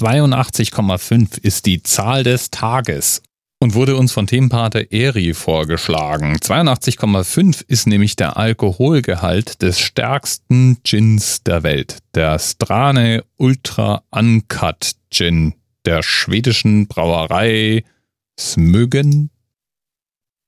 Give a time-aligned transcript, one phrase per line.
[0.00, 3.22] 82,5 ist die Zahl des Tages
[3.58, 6.36] und wurde uns von Themenpate Eri vorgeschlagen.
[6.36, 15.54] 82,5 ist nämlich der Alkoholgehalt des stärksten Gins der Welt, der Strane Ultra Uncut Gin
[15.84, 17.84] der schwedischen Brauerei
[18.38, 19.28] Smögen.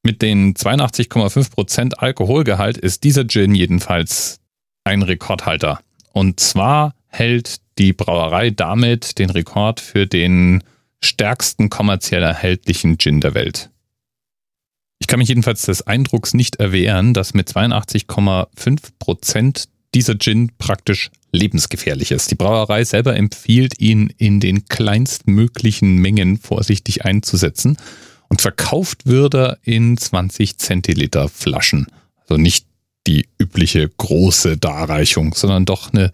[0.02, 4.40] Mit den 82,5% Alkoholgehalt ist dieser Gin jedenfalls
[4.84, 5.80] ein Rekordhalter.
[6.12, 10.62] Und zwar hält die Brauerei damit den Rekord für den
[11.00, 13.70] stärksten kommerziell erhältlichen Gin der Welt.
[14.98, 22.12] Ich kann mich jedenfalls des Eindrucks nicht erwehren, dass mit 82,5% dieser Gin praktisch lebensgefährlich
[22.12, 22.30] ist.
[22.30, 27.76] Die Brauerei selber empfiehlt ihn in den kleinstmöglichen Mengen vorsichtig einzusetzen
[28.28, 31.88] und verkauft wird er in 20 Zentiliter Flaschen.
[32.20, 32.66] Also nicht
[33.06, 36.12] die übliche große Darreichung, sondern doch eine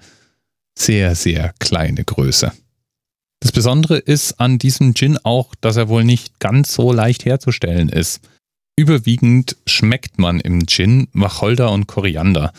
[0.78, 2.52] sehr, sehr kleine Größe.
[3.40, 7.88] Das Besondere ist an diesem Gin auch, dass er wohl nicht ganz so leicht herzustellen
[7.88, 8.20] ist.
[8.76, 12.52] Überwiegend schmeckt man im Gin Wacholder und Koriander.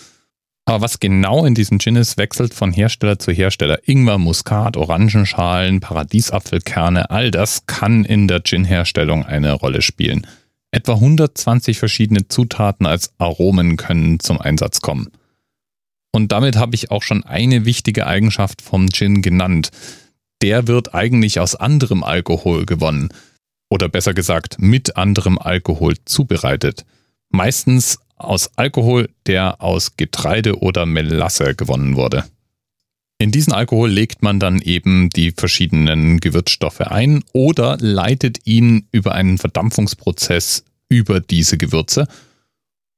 [0.66, 3.80] Aber was genau in diesem Gin ist, wechselt von Hersteller zu Hersteller.
[3.88, 10.28] Ingwer, Muskat, Orangenschalen, Paradiesapfelkerne, all das kann in der Gin-Herstellung eine Rolle spielen.
[10.72, 15.10] Etwa 120 verschiedene Zutaten als Aromen können zum Einsatz kommen.
[16.12, 19.70] Und damit habe ich auch schon eine wichtige Eigenschaft vom Gin genannt.
[20.42, 23.10] Der wird eigentlich aus anderem Alkohol gewonnen.
[23.70, 26.86] Oder besser gesagt, mit anderem Alkohol zubereitet.
[27.30, 32.26] Meistens aus Alkohol, der aus Getreide oder Melasse gewonnen wurde.
[33.22, 39.14] In diesen Alkohol legt man dann eben die verschiedenen Gewürzstoffe ein oder leitet ihn über
[39.14, 42.08] einen Verdampfungsprozess über diese Gewürze.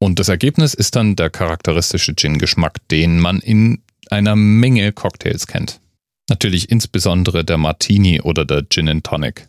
[0.03, 5.79] Und das Ergebnis ist dann der charakteristische Gin-Geschmack, den man in einer Menge Cocktails kennt.
[6.27, 9.47] Natürlich insbesondere der Martini oder der Gin and Tonic.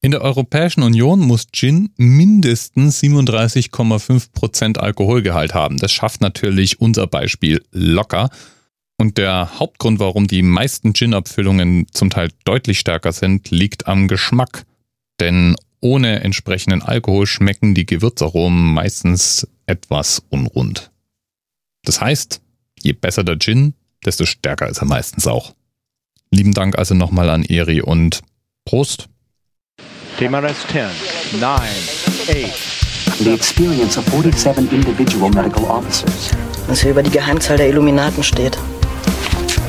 [0.00, 5.78] In der Europäischen Union muss Gin mindestens 37,5% Alkoholgehalt haben.
[5.78, 8.30] Das schafft natürlich unser Beispiel locker.
[8.98, 14.64] Und der Hauptgrund, warum die meisten Gin-Abfüllungen zum Teil deutlich stärker sind, liegt am Geschmack.
[15.18, 20.90] Denn ohne entsprechenden Alkohol schmecken die Gewürzaromen meistens etwas unrund.
[21.84, 22.40] Das heißt,
[22.80, 23.74] je besser der Gin,
[24.04, 25.54] desto stärker ist er meistens auch.
[26.30, 28.22] Lieben Dank also nochmal an Eri und
[28.64, 29.08] Prost!
[30.18, 31.60] TMRS 10, 9,
[32.28, 32.82] 8.
[33.18, 36.30] The experience of 47 individual medical officers.
[36.66, 38.58] Was hier über die Geheimzahl der Illuminaten steht.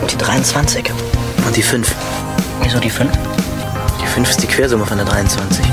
[0.01, 0.89] Und die 23.
[1.45, 1.95] Und die 5.
[2.61, 3.11] Wieso die 5?
[4.01, 5.65] Die 5 ist die Quersumme von der 23.